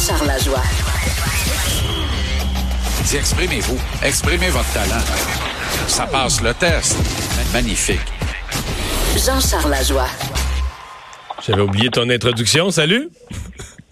Jean-Charles 0.00 0.28
Lajoie. 0.28 0.62
Dis, 3.04 3.16
exprimez-vous. 3.16 3.78
Exprimez 4.02 4.48
votre 4.48 4.72
talent. 4.72 5.04
Ça 5.88 6.06
passe 6.06 6.40
le 6.40 6.54
test. 6.54 6.96
Magnifique. 7.52 8.00
Jean-Charles 9.14 9.70
Lajoie. 9.70 10.08
J'avais 11.46 11.60
oublié 11.60 11.90
ton 11.90 12.08
introduction. 12.08 12.70
Salut. 12.70 13.10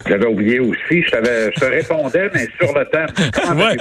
J'avais 0.09 0.25
oublié 0.25 0.59
aussi. 0.59 1.03
Je, 1.03 1.51
je 1.55 1.59
te 1.59 1.65
répondais, 1.65 2.29
mais 2.33 2.47
sur 2.59 2.77
le 2.77 2.85
thème. 2.85 3.07
Comment 3.31 3.65
Ouais. 3.65 3.77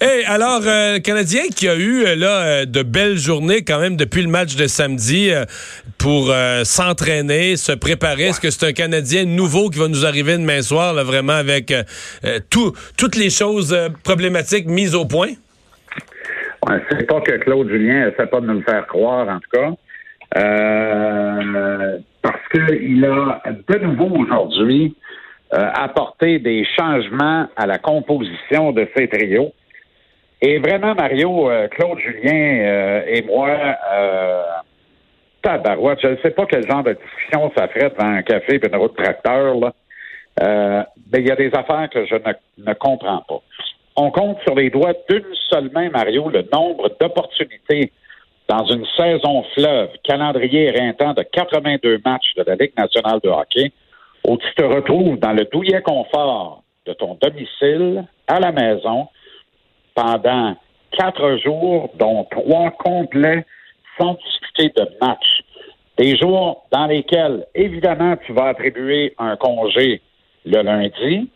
Hey, 0.00 0.24
alors, 0.26 0.60
euh, 0.66 0.94
le 0.94 0.98
Canadien 0.98 1.42
qui 1.54 1.68
a 1.68 1.76
eu 1.76 2.04
euh, 2.04 2.14
là 2.14 2.42
euh, 2.42 2.64
de 2.66 2.82
belles 2.82 3.16
journées 3.16 3.62
quand 3.62 3.80
même 3.80 3.96
depuis 3.96 4.22
le 4.22 4.28
match 4.28 4.56
de 4.56 4.66
samedi 4.66 5.30
euh, 5.30 5.44
pour 5.98 6.30
euh, 6.30 6.64
s'entraîner, 6.64 7.56
se 7.56 7.72
préparer. 7.72 8.24
Est-ce 8.24 8.40
que 8.40 8.50
c'est 8.50 8.66
un 8.66 8.72
Canadien 8.72 9.24
nouveau 9.24 9.70
qui 9.70 9.78
va 9.78 9.88
nous 9.88 10.04
arriver 10.04 10.36
demain 10.36 10.60
soir, 10.60 10.92
là, 10.92 11.04
vraiment 11.04 11.32
avec 11.32 11.70
euh, 11.70 11.82
tout, 12.50 12.72
toutes 12.98 13.16
les 13.16 13.30
choses 13.30 13.76
problématiques 14.04 14.66
mises 14.66 14.94
au 14.94 15.06
point? 15.06 15.30
Ouais, 16.68 16.80
c'est 16.90 17.06
pas 17.06 17.20
que 17.22 17.32
Claude 17.38 17.68
Julien 17.68 18.08
essaie 18.08 18.26
pas 18.26 18.40
de 18.40 18.46
nous 18.46 18.58
le 18.58 18.62
faire 18.62 18.86
croire, 18.86 19.28
en 19.28 19.38
tout 19.38 19.50
cas. 19.58 19.70
Euh, 20.38 21.98
parce 22.22 22.48
qu'il 22.52 23.04
a 23.04 23.42
de 23.68 23.78
nouveau 23.78 24.10
aujourd'hui 24.16 24.94
euh, 25.54 25.70
apporté 25.74 26.38
des 26.38 26.64
changements 26.78 27.46
à 27.56 27.66
la 27.66 27.78
composition 27.78 28.72
de 28.72 28.88
ces 28.96 29.08
trios. 29.08 29.52
Et 30.40 30.58
vraiment, 30.58 30.94
Mario, 30.94 31.50
euh, 31.50 31.68
Claude 31.68 31.98
Julien 31.98 32.58
euh, 32.64 33.02
et 33.06 33.22
moi, 33.22 33.50
euh, 33.92 34.42
tabarouette, 35.42 36.00
je 36.02 36.08
ne 36.08 36.16
sais 36.16 36.30
pas 36.30 36.46
quel 36.46 36.66
genre 36.68 36.82
de 36.82 36.94
discussion 36.94 37.52
ça 37.56 37.68
ferait 37.68 37.90
devant 37.90 38.08
un 38.08 38.22
café 38.22 38.56
et 38.56 38.66
une 38.66 38.76
route 38.76 38.96
tracteur, 38.96 39.54
là. 39.56 39.72
Euh, 40.42 40.82
mais 41.12 41.20
il 41.20 41.28
y 41.28 41.30
a 41.30 41.36
des 41.36 41.50
affaires 41.54 41.88
que 41.90 42.06
je 42.06 42.14
ne, 42.14 42.66
ne 42.66 42.74
comprends 42.74 43.22
pas. 43.28 43.42
On 43.96 44.10
compte 44.10 44.38
sur 44.44 44.54
les 44.54 44.70
doigts 44.70 44.94
d'une 45.08 45.34
seule 45.50 45.70
main, 45.72 45.90
Mario, 45.90 46.30
le 46.30 46.46
nombre 46.50 46.90
d'opportunités 46.98 47.92
dans 48.48 48.64
une 48.64 48.86
saison 48.96 49.44
fleuve, 49.54 49.90
calendrier 50.02 50.68
éreintant 50.74 51.12
de 51.12 51.22
82 51.22 52.00
matchs 52.04 52.34
de 52.36 52.44
la 52.46 52.54
Ligue 52.54 52.72
nationale 52.76 53.20
de 53.22 53.28
hockey, 53.28 53.72
où 54.26 54.36
tu 54.36 54.54
te 54.54 54.62
retrouves 54.62 55.18
dans 55.18 55.32
le 55.32 55.44
douillet 55.44 55.82
confort 55.82 56.62
de 56.86 56.92
ton 56.92 57.18
domicile, 57.20 58.04
à 58.26 58.40
la 58.40 58.52
maison, 58.52 59.08
pendant 59.94 60.56
quatre 60.92 61.36
jours, 61.38 61.90
dont 61.98 62.24
trois 62.30 62.70
complets 62.72 63.44
sans 63.98 64.14
discuter 64.14 64.72
de 64.76 64.88
match. 65.00 65.42
Des 65.98 66.16
jours 66.16 66.66
dans 66.72 66.86
lesquels, 66.86 67.46
évidemment, 67.54 68.16
tu 68.26 68.32
vas 68.32 68.46
attribuer 68.46 69.14
un 69.18 69.36
congé 69.36 70.00
le 70.44 70.62
lundi 70.62 71.30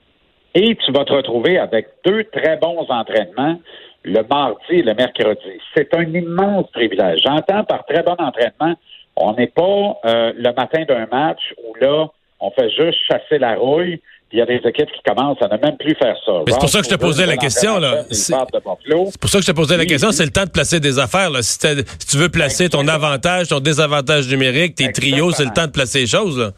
et 0.54 0.74
tu 0.76 0.92
vas 0.92 1.04
te 1.04 1.12
retrouver 1.12 1.58
avec 1.58 1.88
deux 2.04 2.24
très 2.24 2.56
bons 2.56 2.86
entraînements 2.88 3.58
le 4.06 4.22
mardi 4.22 4.64
et 4.70 4.82
le 4.82 4.94
mercredi. 4.94 5.60
C'est 5.74 5.92
un 5.94 6.04
immense 6.04 6.70
privilège. 6.70 7.20
J'entends 7.24 7.64
par 7.64 7.84
très 7.86 8.02
bon 8.02 8.14
entraînement, 8.18 8.74
on 9.16 9.32
n'est 9.32 9.48
pas 9.48 9.98
euh, 10.04 10.32
le 10.36 10.52
matin 10.54 10.84
d'un 10.84 11.06
match 11.06 11.40
où 11.64 11.74
là, 11.80 12.06
on 12.40 12.50
fait 12.50 12.70
juste 12.70 12.98
chasser 13.08 13.38
la 13.38 13.54
rouille, 13.54 14.00
puis 14.28 14.38
il 14.38 14.40
y 14.40 14.42
a 14.42 14.46
des 14.46 14.60
équipes 14.68 14.90
qui 14.90 15.02
commencent 15.06 15.40
à 15.40 15.48
ne 15.48 15.56
même 15.60 15.76
plus 15.76 15.94
faire 15.94 16.16
ça. 16.24 16.42
C'est 16.48 16.58
pour 16.58 16.68
ça 16.68 16.78
que 16.80 16.84
je 16.84 16.90
te 16.90 17.00
posais 17.00 17.26
la 17.26 17.36
question, 17.36 17.78
là. 17.78 18.02
C'est 18.10 18.34
pour 18.34 19.30
ça 19.30 19.38
que 19.38 19.44
je 19.44 19.50
te 19.50 19.56
posais 19.56 19.76
la 19.76 19.86
question. 19.86 20.10
C'est 20.10 20.24
le 20.24 20.32
temps 20.32 20.44
de 20.44 20.50
placer 20.50 20.80
des 20.80 20.98
affaires. 20.98 21.30
Là. 21.30 21.42
Si, 21.42 21.58
tu 21.58 22.16
veux 22.16 22.28
placer 22.28 22.68
ton 22.68 22.88
avantage, 22.88 23.48
ton 23.48 23.60
désavantage 23.60 24.28
numérique, 24.28 24.74
tes 24.74 24.90
trios, 24.92 25.30
c'est 25.30 25.44
le 25.44 25.52
temps 25.52 25.66
de 25.66 25.72
placer 25.72 26.00
les 26.00 26.06
choses. 26.06 26.38
Là. 26.38 26.50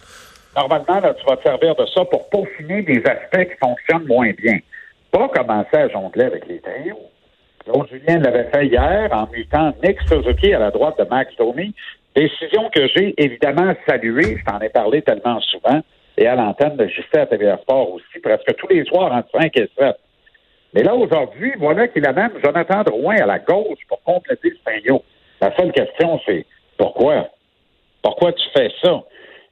Normalement, 0.56 1.00
là, 1.00 1.14
tu 1.14 1.24
vas 1.26 1.36
te 1.36 1.42
servir 1.42 1.74
de 1.76 1.86
ça 1.94 2.04
pour 2.06 2.28
peaufiner 2.30 2.82
des 2.82 3.02
aspects 3.04 3.50
qui 3.50 3.56
fonctionnent 3.60 4.06
moins 4.06 4.30
bien. 4.32 4.58
Pas 5.12 5.28
commencer 5.28 5.76
à 5.76 5.88
jongler 5.88 6.24
avec 6.24 6.48
les 6.48 6.60
trios. 6.60 6.98
Claude 7.64 7.86
Julien 7.90 8.18
l'avait 8.18 8.48
fait 8.50 8.66
hier 8.66 9.08
en 9.12 9.28
mutant 9.30 9.74
Nick 9.84 9.98
Suzuki 10.08 10.54
à 10.54 10.58
la 10.58 10.70
droite 10.70 10.98
de 10.98 11.04
Max 11.04 11.30
Domi. 11.38 11.74
Décision 12.18 12.68
que 12.70 12.88
j'ai 12.88 13.14
évidemment 13.16 13.72
saluée. 13.86 14.38
Je 14.38 14.44
t'en 14.44 14.58
ai 14.58 14.70
parlé 14.70 15.02
tellement 15.02 15.40
souvent. 15.40 15.80
Et 16.16 16.26
à 16.26 16.34
l'antenne 16.34 16.74
de 16.74 16.88
JC 16.88 17.16
à 17.16 17.26
TVA 17.26 17.58
Sport 17.58 17.92
aussi, 17.92 18.18
presque 18.20 18.56
tous 18.56 18.66
les 18.66 18.84
soirs 18.86 19.12
entre 19.12 19.28
5 19.40 19.56
et 19.56 19.70
7. 19.78 19.96
Mais 20.74 20.82
là, 20.82 20.96
aujourd'hui, 20.96 21.52
voilà 21.58 21.86
qu'il 21.86 22.04
a 22.08 22.12
même 22.12 22.32
Jonathan 22.42 22.82
Drouin 22.82 23.18
à 23.20 23.26
la 23.26 23.38
gauche 23.38 23.78
pour 23.88 24.02
compléter 24.02 24.50
ce 24.50 24.64
trio. 24.64 25.04
La 25.40 25.54
seule 25.54 25.70
question, 25.70 26.18
c'est 26.26 26.44
pourquoi? 26.76 27.28
Pourquoi 28.02 28.32
tu 28.32 28.48
fais 28.52 28.72
ça? 28.82 29.00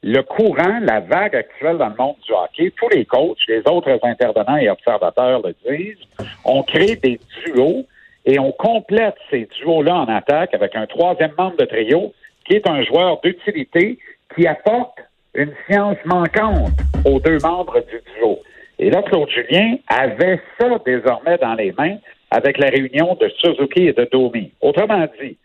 Le 0.03 0.23
courant, 0.23 0.81
la 0.83 0.99
vague 0.99 1.37
actuelle 1.37 1.79
dans 1.79 1.91
le 1.91 1.97
monde 1.97 2.17
du 2.27 2.33
hockey, 2.33 2.73
tous 2.77 2.89
les 2.89 3.05
coachs, 3.05 3.39
les 3.47 3.63
autres 3.71 3.97
intervenants 4.03 4.57
et 4.57 4.69
observateurs 4.69 5.41
le 5.41 5.55
disent, 5.71 6.05
on 6.45 6.65
crée 6.65 6.97
des 6.97 7.21
duos 7.45 7.87
et 8.25 8.41
on 8.41 8.51
complète 8.51 9.15
ces 9.31 9.49
duos-là 9.61 9.95
en 9.95 10.09
attaque 10.09 10.53
avec 10.53 10.75
un 10.75 10.87
troisième 10.87 11.33
membre 11.39 11.59
de 11.59 11.65
trio 11.65 12.13
qui 12.47 12.57
est 12.57 12.69
un 12.69 12.83
joueur 12.85 13.21
d'utilité 13.21 13.99
qui 14.35 14.47
apporte 14.47 14.99
une 15.35 15.53
science 15.69 15.99
manquante 16.05 16.73
aux 17.05 17.21
deux 17.21 17.39
membres 17.39 17.81
du 17.81 18.01
duo. 18.15 18.39
Et 18.79 18.91
là, 18.91 19.03
Claude 19.03 19.29
Julien 19.31 19.77
avait 19.89 20.41
ça 20.59 20.79
désormais 20.85 21.39
dans 21.39 21.55
les 21.55 21.73
mains 21.73 21.97
avec 22.31 22.59
la 22.59 22.69
réunion 22.69 23.17
de 23.21 23.29
Suzuki 23.29 23.89
et 23.89 23.93
de 23.93 24.09
Domi. 24.11 24.53
Autrement 24.61 25.07
dit, 25.21 25.37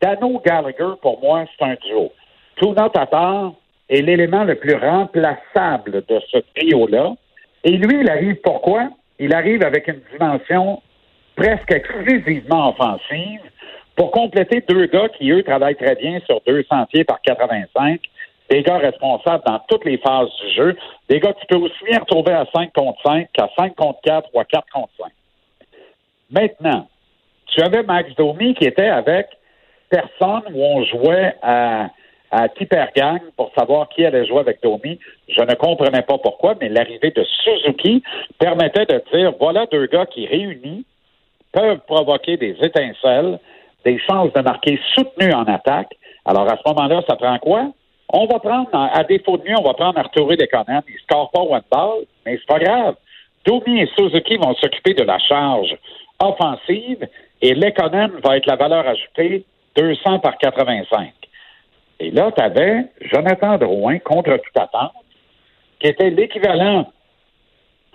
Dano 0.00 0.40
Gallagher, 0.44 0.94
pour 1.00 1.20
moi, 1.20 1.44
c'est 1.58 1.64
un 1.64 1.76
duo. 1.86 2.12
Tuna 2.56 2.88
Tatar 2.90 3.52
est 3.88 4.02
l'élément 4.02 4.44
le 4.44 4.56
plus 4.56 4.74
remplaçable 4.74 6.04
de 6.06 6.20
ce 6.30 6.38
trio-là. 6.54 7.14
Et 7.64 7.72
lui, 7.72 8.00
il 8.00 8.10
arrive 8.10 8.36
pourquoi? 8.42 8.90
Il 9.18 9.34
arrive 9.34 9.62
avec 9.62 9.88
une 9.88 10.00
dimension 10.12 10.82
presque 11.36 11.72
exclusivement 11.72 12.70
offensive 12.70 13.40
pour 13.96 14.10
compléter 14.10 14.62
deux 14.68 14.86
gars 14.86 15.08
qui, 15.08 15.30
eux, 15.30 15.42
travaillent 15.42 15.76
très 15.76 15.94
bien 15.96 16.20
sur 16.26 16.40
deux 16.46 16.62
sentiers 16.64 17.04
par 17.04 17.20
85, 17.22 18.00
des 18.50 18.62
gars 18.62 18.78
responsables 18.78 19.42
dans 19.46 19.58
toutes 19.68 19.84
les 19.84 19.98
phases 19.98 20.28
du 20.40 20.54
jeu, 20.54 20.76
des 21.08 21.18
gars 21.18 21.32
que 21.32 21.40
tu 21.40 21.46
peux 21.46 21.56
aussi 21.56 21.84
bien 21.88 21.98
retrouver 21.98 22.32
à 22.32 22.46
5 22.54 22.72
contre 22.72 23.00
5 23.02 23.28
qu'à 23.32 23.48
5 23.58 23.74
contre 23.74 24.00
4 24.02 24.28
ou 24.34 24.40
à 24.40 24.44
4 24.44 24.66
contre 24.72 24.92
5. 24.98 25.10
Maintenant, 26.30 26.86
tu 27.46 27.62
avais 27.62 27.82
Max 27.82 28.14
Domi 28.16 28.54
qui 28.54 28.64
était 28.64 28.88
avec 28.88 29.28
personne 29.88 30.42
où 30.52 30.62
on 30.62 30.84
jouait 30.84 31.34
à, 31.42 31.88
à 32.30 32.48
Gang 32.94 33.20
pour 33.36 33.50
savoir 33.56 33.88
qui 33.88 34.04
allait 34.04 34.26
jouer 34.26 34.40
avec 34.40 34.62
Domi. 34.62 34.98
Je 35.28 35.40
ne 35.40 35.54
comprenais 35.54 36.02
pas 36.02 36.18
pourquoi, 36.18 36.54
mais 36.60 36.68
l'arrivée 36.68 37.12
de 37.12 37.24
Suzuki 37.24 38.02
permettait 38.38 38.86
de 38.86 39.02
dire 39.12 39.32
voilà 39.38 39.66
deux 39.66 39.86
gars 39.86 40.06
qui 40.06 40.26
réunis 40.26 40.84
peuvent 41.52 41.80
provoquer 41.86 42.36
des 42.36 42.56
étincelles, 42.60 43.38
des 43.86 43.98
chances 44.00 44.32
de 44.32 44.40
marquer 44.40 44.80
soutenues 44.94 45.32
en 45.32 45.44
attaque. 45.44 45.94
Alors 46.24 46.50
à 46.50 46.56
ce 46.56 46.62
moment-là, 46.68 47.02
ça 47.08 47.14
prend 47.14 47.38
quoi? 47.38 47.72
On 48.12 48.26
va 48.26 48.38
prendre, 48.40 48.68
à 48.72 49.04
défaut 49.04 49.36
de 49.36 49.44
mieux, 49.48 49.56
on 49.58 49.62
va 49.62 49.74
prendre 49.74 49.98
Arturo 49.98 50.34
Desconen. 50.34 50.82
Il 50.88 50.94
ne 50.94 51.00
score 51.00 51.30
pas 51.30 51.40
one 51.40 51.62
ball, 51.70 52.04
mais 52.24 52.36
c'est 52.36 52.46
pas 52.46 52.58
grave. 52.58 52.96
Domi 53.44 53.80
et 53.80 53.86
Suzuki 53.96 54.36
vont 54.36 54.54
s'occuper 54.56 54.94
de 54.94 55.04
la 55.04 55.18
charge 55.18 55.76
offensive 56.20 57.06
et 57.40 57.54
Lekonen 57.54 58.10
va 58.24 58.36
être 58.36 58.46
la 58.46 58.56
valeur 58.56 58.86
ajoutée 58.86 59.44
200 59.76 60.18
par 60.18 60.36
85. 60.38 61.12
Et 62.00 62.10
là, 62.10 62.32
tu 62.36 62.42
avais 62.42 62.86
Jonathan 63.02 63.56
Drouin 63.56 63.98
contre 64.00 64.36
toute 64.36 64.56
attente, 64.56 64.92
qui 65.78 65.88
était 65.88 66.10
l'équivalent 66.10 66.90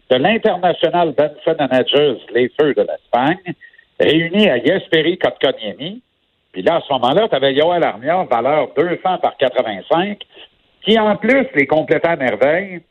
de 0.10 0.16
l'international 0.16 1.14
Benson 1.14 1.56
Managers, 1.60 2.18
les 2.34 2.50
Feux 2.60 2.74
de 2.74 2.82
l'Espagne, 2.82 3.56
réuni 4.02 4.50
à 4.50 4.58
Jesperi 4.64 5.18
Kotkaniemi. 5.18 6.02
Puis 6.52 6.62
là, 6.64 6.76
à 6.78 6.82
ce 6.82 6.92
moment-là, 6.94 7.28
tu 7.30 7.36
avais 7.36 7.54
Yoel 7.54 7.84
Armia, 7.84 8.24
valeur 8.30 8.70
200 8.76 9.18
par 9.20 9.38
85, 9.38 10.20
qui 10.84 11.00
en 11.00 11.16
plus 11.16 11.48
les 11.56 11.66
complétait 11.68 12.08
à 12.10 12.16
merveille 12.16 12.82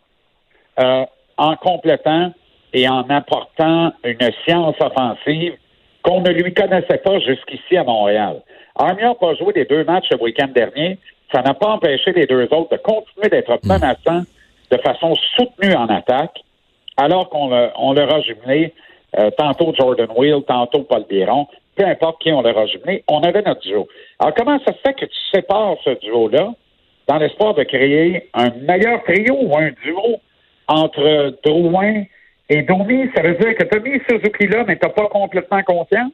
euh, 0.78 1.04
en 1.36 1.56
complétant 1.56 2.32
et 2.72 2.88
en 2.88 3.02
apportant 3.10 3.92
une 4.04 4.30
science 4.44 4.76
offensive 4.80 5.54
qu'on 6.02 6.20
ne 6.22 6.30
lui 6.30 6.54
connaissait 6.54 6.98
pas 7.04 7.18
jusqu'ici 7.18 7.76
à 7.76 7.84
Montréal. 7.84 8.40
Armia 8.76 9.08
n'a 9.08 9.14
pas 9.14 9.34
joué 9.34 9.52
les 9.54 9.64
deux 9.66 9.84
matchs 9.84 10.08
le 10.10 10.22
week-end 10.22 10.48
dernier. 10.54 10.98
Ça 11.34 11.42
n'a 11.42 11.52
pas 11.52 11.68
empêché 11.68 12.12
les 12.12 12.26
deux 12.26 12.44
autres 12.44 12.70
de 12.70 12.76
continuer 12.78 13.28
d'être 13.28 13.58
menaçants 13.64 14.22
de 14.70 14.76
façon 14.78 15.14
soutenue 15.36 15.74
en 15.74 15.86
attaque, 15.88 16.38
alors 16.96 17.28
qu'on 17.28 17.48
le- 17.48 17.70
on 17.76 17.92
leur 17.92 18.14
a 18.14 18.20
jumelé 18.22 18.72
euh, 19.18 19.30
tantôt 19.36 19.74
Jordan 19.78 20.08
Wheel, 20.16 20.42
tantôt 20.46 20.82
Paul 20.82 21.04
Biron, 21.08 21.46
peu 21.76 21.84
importe 21.84 22.22
qui 22.22 22.32
on 22.32 22.42
leur 22.42 22.58
a 22.58 22.66
jumelé, 22.66 23.04
on 23.08 23.20
avait 23.20 23.42
notre 23.42 23.60
duo. 23.60 23.88
Alors 24.18 24.34
comment 24.34 24.58
ça 24.60 24.72
se 24.72 24.78
fait 24.78 24.94
que 24.94 25.06
tu 25.06 25.18
sépares 25.32 25.76
ce 25.84 25.98
duo-là 26.00 26.52
dans 27.08 27.18
l'espoir 27.18 27.54
de 27.54 27.64
créer 27.64 28.28
un 28.34 28.50
meilleur 28.50 29.02
trio 29.04 29.36
ou 29.40 29.56
un 29.56 29.70
duo 29.82 30.20
entre 30.68 31.34
Drouin 31.44 32.04
et 32.48 32.62
Domi? 32.62 33.10
Ça 33.16 33.22
veut 33.22 33.34
dire 33.34 33.56
que 33.56 33.64
tu 33.64 33.80
mis 33.80 34.00
Suzuki 34.08 34.46
là, 34.46 34.64
mais 34.66 34.78
tu 34.78 34.86
n'as 34.86 34.92
pas 34.92 35.08
complètement 35.08 35.62
confiance? 35.62 36.12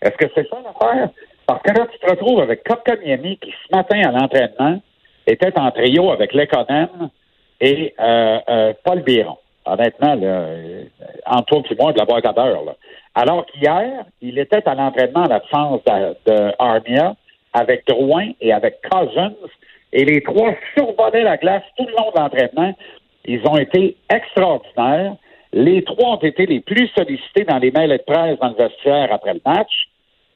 Est-ce 0.00 0.16
que 0.16 0.26
c'est 0.34 0.48
ça 0.48 0.56
l'affaire? 0.64 1.10
Parce 1.46 1.62
que 1.62 1.72
là, 1.72 1.86
tu 1.92 1.98
te 1.98 2.10
retrouves 2.10 2.40
avec 2.40 2.64
Kotkaniemi 2.64 3.38
qui, 3.38 3.50
ce 3.50 3.76
matin 3.76 4.00
à 4.04 4.12
l'entraînement, 4.12 4.80
était 5.26 5.56
en 5.58 5.70
trio 5.70 6.10
avec 6.10 6.32
Lekonen 6.32 7.10
et 7.60 7.94
euh, 8.00 8.38
euh, 8.48 8.72
Paul 8.84 9.02
Biron. 9.02 9.38
Honnêtement, 9.66 10.14
là, 10.14 10.26
euh, 10.26 10.84
entre 11.26 11.60
toi 11.60 11.62
et 11.70 11.82
moi, 11.82 11.92
de 11.92 11.98
la 11.98 12.04
boîte 12.04 12.26
à 12.26 12.32
beurre. 12.32 12.74
Alors 13.14 13.46
qu'hier, 13.46 14.04
il 14.20 14.38
était 14.38 14.66
à 14.68 14.74
l'entraînement 14.74 15.24
à 15.24 15.28
la 15.28 15.38
défense 15.40 15.80
de, 15.84 16.30
de 16.30 16.52
Armia 16.58 17.14
avec 17.52 17.86
Drouin 17.86 18.30
et 18.40 18.52
avec 18.52 18.78
Cousins, 18.90 19.32
et 19.92 20.04
les 20.04 20.22
trois 20.22 20.54
survolaient 20.76 21.22
la 21.22 21.36
glace 21.36 21.62
tout 21.76 21.86
le 21.86 21.92
long 21.92 22.10
de 22.10 22.18
l'entraînement. 22.18 22.74
Ils 23.26 23.46
ont 23.46 23.58
été 23.58 23.96
extraordinaires. 24.10 25.16
Les 25.52 25.84
trois 25.84 26.16
ont 26.16 26.20
été 26.20 26.46
les 26.46 26.60
plus 26.60 26.88
sollicités 26.96 27.44
dans 27.44 27.58
les 27.58 27.70
mails 27.70 27.90
de 27.90 27.98
presse 27.98 28.38
dans 28.38 28.48
le 28.48 28.54
vestiaire 28.54 29.12
après 29.12 29.34
le 29.34 29.40
match, 29.44 29.88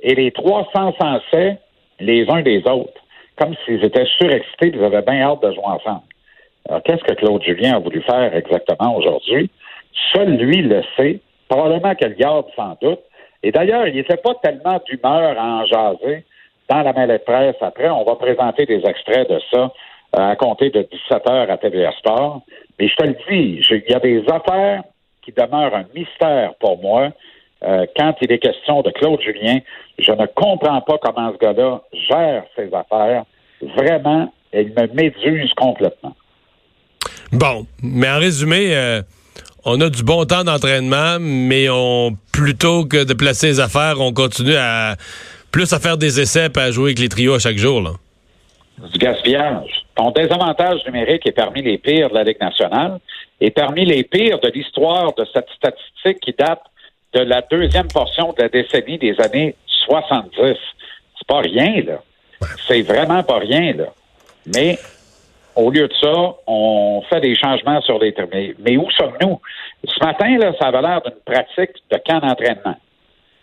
et 0.02 0.14
les 0.14 0.31
trois 0.31 0.69
s'encensaient 0.75 1.58
les 2.00 2.28
uns 2.28 2.43
des 2.43 2.58
autres, 2.69 3.00
comme 3.37 3.55
s'ils 3.64 3.82
étaient 3.82 4.06
surexcités, 4.19 4.73
ils 4.75 4.84
avaient 4.84 5.02
bien 5.02 5.23
hâte 5.23 5.43
de 5.43 5.52
jouer 5.52 5.64
ensemble. 5.64 6.02
Alors, 6.68 6.82
qu'est-ce 6.82 7.04
que 7.04 7.14
Claude 7.14 7.42
Julien 7.42 7.76
a 7.76 7.78
voulu 7.78 8.02
faire 8.02 8.34
exactement 8.34 8.96
aujourd'hui? 8.96 9.50
Seul 10.12 10.36
lui 10.36 10.62
le 10.62 10.82
sait. 10.96 11.20
Probablement 11.48 11.94
qu'elle 11.94 12.16
garde 12.16 12.46
sans 12.56 12.76
doute. 12.82 13.00
Et 13.42 13.52
d'ailleurs, 13.52 13.86
il 13.86 13.94
n'était 13.94 14.16
pas 14.16 14.34
tellement 14.42 14.80
d'humeur 14.86 15.38
à 15.38 15.44
en 15.44 15.66
jaser 15.66 16.24
dans 16.68 16.82
la 16.82 16.92
mêlée 16.92 17.18
de 17.18 17.22
presse. 17.22 17.54
Après, 17.60 17.88
on 17.88 18.02
va 18.02 18.16
présenter 18.16 18.66
des 18.66 18.82
extraits 18.84 19.30
de 19.30 19.40
ça 19.52 19.72
euh, 20.16 20.30
à 20.30 20.36
compter 20.36 20.70
de 20.70 20.82
17 20.82 21.30
heures 21.30 21.50
à 21.50 21.56
TVA 21.56 21.92
Sport. 21.92 22.42
Mais 22.78 22.88
je 22.88 22.96
te 22.96 23.04
le 23.04 23.16
dis, 23.28 23.60
il 23.70 23.84
y 23.88 23.94
a 23.94 24.00
des 24.00 24.24
affaires 24.28 24.82
qui 25.22 25.32
demeurent 25.32 25.74
un 25.74 25.84
mystère 25.94 26.54
pour 26.58 26.78
moi. 26.80 27.10
Euh, 27.64 27.86
quand 27.96 28.14
il 28.20 28.32
est 28.32 28.38
question 28.38 28.82
de 28.82 28.90
Claude 28.90 29.20
Julien, 29.20 29.58
je 29.98 30.12
ne 30.12 30.26
comprends 30.26 30.80
pas 30.80 30.98
comment 30.98 31.32
ce 31.32 31.38
gars-là 31.38 31.80
gère 31.92 32.44
ses 32.56 32.74
affaires. 32.74 33.24
Vraiment, 33.62 34.32
il 34.52 34.72
me 34.72 34.86
méduse 34.94 35.52
complètement. 35.54 36.14
Bon, 37.37 37.67
mais 37.83 38.09
en 38.09 38.19
résumé, 38.19 38.75
euh, 38.75 39.03
on 39.67 39.79
a 39.83 39.91
du 39.91 40.03
bon 40.03 40.25
temps 40.25 40.43
d'entraînement, 40.43 41.19
mais 41.21 41.69
on 41.69 42.17
plutôt 42.33 42.87
que 42.87 43.05
de 43.05 43.12
placer 43.12 43.49
les 43.49 43.61
affaires, 43.61 44.00
on 44.00 44.15
continue 44.15 44.56
à 44.56 44.97
plus 45.53 45.71
à 45.75 45.79
faire 45.79 45.99
des 45.99 46.19
essais 46.19 46.47
et 46.47 46.59
à 46.59 46.71
jouer 46.71 46.87
avec 46.93 46.99
les 46.99 47.11
trios 47.11 47.35
à 47.35 47.38
chaque 47.38 47.59
jour. 47.59 47.83
Là. 47.83 47.91
Du 48.91 48.99
gaspillage. 48.99 49.69
Ton 49.97 50.12
désavantage 50.12 50.81
numérique 50.87 51.27
est 51.27 51.33
parmi 51.33 51.61
les 51.61 51.77
pires 51.77 52.09
de 52.09 52.15
la 52.15 52.25
Ligue 52.25 52.41
nationale 52.41 53.00
et 53.38 53.50
parmi 53.50 53.85
les 53.85 54.03
pires 54.03 54.38
de 54.41 54.49
l'histoire 54.49 55.12
de 55.15 55.27
cette 55.35 55.49
statistique 55.55 56.21
qui 56.23 56.33
date 56.33 56.62
de 57.12 57.21
la 57.21 57.43
deuxième 57.43 57.88
portion 57.88 58.33
de 58.33 58.44
la 58.44 58.49
décennie 58.49 58.97
des 58.97 59.15
années 59.21 59.55
70. 59.85 60.33
C'est 61.19 61.27
pas 61.29 61.41
rien, 61.41 61.83
là. 61.87 62.00
C'est 62.67 62.81
vraiment 62.81 63.23
pas 63.23 63.41
rien, 63.41 63.75
là. 63.75 63.88
Mais 64.47 64.79
au 65.56 65.70
lieu 65.70 65.88
de 65.88 65.94
ça, 65.94 66.12
on 66.47 67.03
fait 67.08 67.20
des 67.20 67.35
changements 67.35 67.81
sur 67.81 67.99
les 67.99 68.12
termes. 68.12 68.29
Mais 68.31 68.76
où 68.76 68.91
sommes-nous? 68.91 69.41
Ce 69.85 70.05
matin, 70.05 70.38
ça 70.61 70.69
avait 70.69 70.82
l'air 70.82 71.00
d'une 71.00 71.14
pratique 71.25 71.76
de 71.91 71.99
camp 72.06 72.20
d'entraînement. 72.20 72.76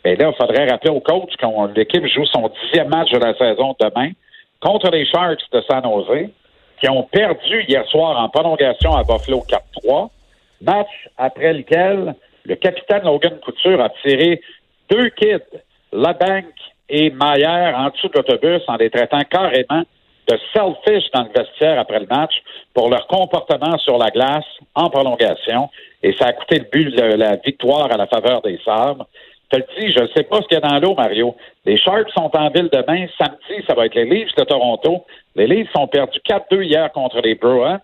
Et 0.06 0.16
là, 0.16 0.32
il 0.32 0.36
faudrait 0.36 0.70
rappeler 0.70 0.92
au 0.92 1.00
coach 1.00 1.36
que 1.38 1.74
l'équipe 1.76 2.06
joue 2.08 2.26
son 2.26 2.52
dixième 2.62 2.90
match 2.90 3.12
de 3.12 3.18
la 3.18 3.34
saison 3.36 3.76
demain 3.80 4.12
contre 4.60 4.92
les 4.92 5.06
Sharks 5.06 5.42
de 5.52 5.62
San 5.62 5.84
Jose, 5.84 6.30
qui 6.80 6.90
ont 6.90 7.04
perdu 7.04 7.64
hier 7.68 7.86
soir 7.88 8.22
en 8.22 8.30
prolongation 8.30 8.94
à 8.96 9.04
Buffalo 9.04 9.42
4-3. 9.84 10.10
Match 10.62 11.10
après 11.18 11.54
lequel 11.54 12.16
le 12.46 12.56
capitaine 12.56 13.04
Logan 13.04 13.40
Couture 13.44 13.82
a 13.82 13.90
tiré 14.02 14.42
deux 14.90 15.10
kids, 15.10 15.60
LaBank 15.92 16.46
et 16.90 17.10
Maillère, 17.10 17.78
en 17.78 17.90
dessous 17.90 18.10
de 18.10 18.18
l'autobus 18.18 18.62
en 18.68 18.76
les 18.76 18.90
traitant 18.90 19.22
carrément 19.30 19.84
de 20.28 20.38
selfish 20.54 21.10
dans 21.12 21.24
le 21.24 21.30
vestiaire 21.36 21.80
après 21.80 22.00
le 22.00 22.08
match 22.08 22.34
pour 22.74 22.90
leur 22.90 23.08
comportement 23.08 23.78
sur 23.80 23.98
la 23.98 24.10
glace 24.10 24.46
en 24.76 24.90
prolongation. 24.90 25.70
Et 26.02 26.14
ça 26.14 26.28
a 26.28 26.34
coûté 26.34 26.60
le 26.60 26.66
but 26.72 26.96
de 26.96 27.16
la 27.16 27.36
victoire 27.38 27.92
à 27.92 27.98
la 27.98 28.08
faveur 28.08 28.42
des 28.42 28.60
Sabres. 28.64 29.08
Je 29.52 29.60
te 29.60 29.80
dis, 29.80 29.92
je 29.92 30.02
ne 30.02 30.08
sais 30.16 30.24
pas 30.24 30.38
ce 30.38 30.48
qu'il 30.48 30.58
y 30.58 30.62
a 30.64 30.68
dans 30.68 30.80
l'eau, 30.80 30.96
Mario. 30.96 31.36
Les 31.66 31.78
Sharks 31.78 32.10
sont 32.18 32.32
en 32.36 32.50
ville 32.50 32.70
demain. 32.72 33.06
Samedi, 33.18 33.64
ça 33.68 33.76
va 33.76 33.86
être 33.86 33.94
les 33.94 34.06
Leafs 34.06 34.34
de 34.36 34.44
Toronto. 34.44 35.06
Les 35.36 35.46
Leafs 35.46 35.76
ont 35.76 35.88
perdu 35.88 36.20
4-2 36.28 36.64
hier 36.64 36.92
contre 36.92 37.22
les 37.22 37.36
Bruins. 37.36 37.80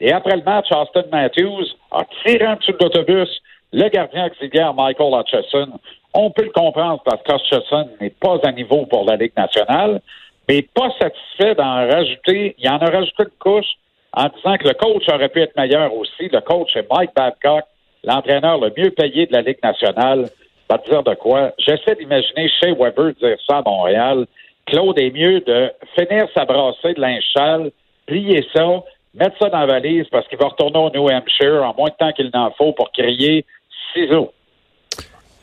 Et 0.00 0.12
après 0.12 0.36
le 0.36 0.42
match, 0.42 0.66
Austin 0.70 1.04
Matthews 1.10 1.66
a 1.90 2.04
tiré 2.24 2.46
en 2.46 2.54
dessous 2.54 2.72
de 2.72 2.78
l'autobus 2.80 3.28
le 3.72 3.88
gardien 3.88 4.26
auxiliaire 4.26 4.74
Michael 4.74 5.12
Hutchison. 5.12 5.72
On 6.14 6.30
peut 6.30 6.44
le 6.44 6.50
comprendre 6.50 7.02
parce 7.04 7.22
qu'Hutchison 7.22 7.88
n'est 8.00 8.10
pas 8.10 8.38
à 8.44 8.52
niveau 8.52 8.86
pour 8.86 9.04
la 9.04 9.16
Ligue 9.16 9.36
nationale 9.36 10.00
mais 10.48 10.62
pas 10.62 10.90
satisfait 11.00 11.54
d'en 11.54 11.88
rajouter. 11.88 12.54
Il 12.58 12.68
en 12.68 12.78
a 12.78 12.90
rajouté 12.90 13.24
une 13.24 13.38
couche 13.38 13.70
en 14.12 14.28
disant 14.28 14.56
que 14.56 14.68
le 14.68 14.74
coach 14.74 15.08
aurait 15.08 15.28
pu 15.28 15.40
être 15.40 15.56
meilleur 15.56 15.94
aussi. 15.94 16.28
Le 16.28 16.40
coach 16.40 16.76
est 16.76 16.86
Mike 16.90 17.10
Babcock, 17.14 17.64
l'entraîneur 18.04 18.58
le 18.60 18.72
mieux 18.76 18.90
payé 18.90 19.26
de 19.26 19.32
la 19.32 19.42
Ligue 19.42 19.62
nationale. 19.62 20.28
Va 20.68 20.78
dire 20.88 21.02
de 21.02 21.14
quoi? 21.14 21.52
J'essaie 21.58 21.94
d'imaginer 21.96 22.48
Shea 22.48 22.74
Weber 22.74 23.12
dire 23.20 23.36
ça 23.46 23.58
à 23.58 23.62
Montréal. 23.62 24.26
Claude 24.66 24.98
est 24.98 25.10
mieux 25.10 25.40
de 25.40 25.72
finir 25.96 26.26
sa 26.34 26.44
brassée 26.44 26.94
de 26.94 27.00
linge 27.00 27.24
sale, 27.34 27.70
plier 28.06 28.46
ça, 28.54 28.66
mettre 29.14 29.36
ça 29.38 29.48
dans 29.48 29.60
la 29.60 29.66
valise 29.66 30.06
parce 30.10 30.26
qu'il 30.28 30.38
va 30.38 30.48
retourner 30.48 30.78
au 30.78 30.90
New 30.90 31.10
Hampshire 31.10 31.62
en 31.62 31.74
moins 31.74 31.90
de 31.90 31.94
temps 31.98 32.12
qu'il 32.12 32.30
n'en 32.32 32.50
faut 32.52 32.72
pour 32.72 32.92
crier 32.92 33.44
ciseaux. 33.92 34.32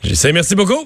J'essaie. 0.01 0.31
Merci 0.31 0.55
beaucoup. 0.55 0.85